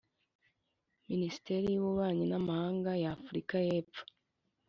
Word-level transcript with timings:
Minisiteri 1.09 1.65
y'ububanyi 1.69 2.25
n'amahanga 2.27 2.89
ya 3.03 3.09
Afurika 3.17 3.55
y'epfo 3.67 4.01